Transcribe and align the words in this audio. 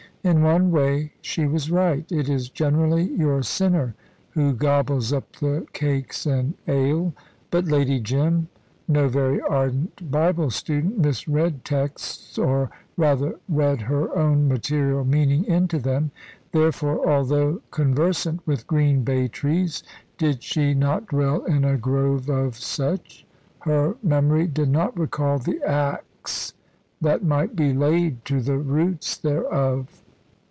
In 0.23 0.43
one 0.43 0.69
way 0.69 1.13
she 1.23 1.47
was 1.47 1.71
right. 1.71 2.05
It 2.11 2.29
is 2.29 2.47
generally 2.47 3.09
your 3.15 3.41
sinner 3.41 3.95
who 4.29 4.53
gobbles 4.53 5.11
up 5.11 5.37
the 5.37 5.65
cakes 5.73 6.27
and 6.27 6.53
ale. 6.67 7.15
But 7.49 7.65
Lady 7.65 7.99
Jim 7.99 8.47
no 8.87 9.07
very 9.07 9.41
ardent 9.41 10.11
Bible 10.11 10.51
student 10.51 10.99
misread 10.99 11.65
texts, 11.65 12.37
or 12.37 12.69
rather, 12.97 13.39
read 13.49 13.81
her 13.81 14.15
own 14.15 14.47
material 14.47 15.03
meaning 15.03 15.43
into 15.45 15.79
them. 15.79 16.11
Therefore, 16.51 17.09
although 17.09 17.59
conversant 17.71 18.45
with 18.45 18.67
green 18.67 19.03
bay 19.03 19.27
trees 19.27 19.81
did 20.19 20.43
she 20.43 20.75
not 20.75 21.07
dwell 21.07 21.43
in 21.45 21.65
a 21.65 21.79
grove 21.79 22.29
of 22.29 22.55
such? 22.57 23.25
her 23.61 23.95
memory 24.03 24.45
did 24.45 24.69
not 24.69 24.95
recall 24.95 25.39
the 25.39 25.63
axe 25.63 26.53
that 27.01 27.23
might 27.23 27.55
be 27.55 27.73
laid 27.73 28.23
to 28.25 28.39
the 28.39 28.59
roots 28.59 29.17
thereof. 29.17 29.97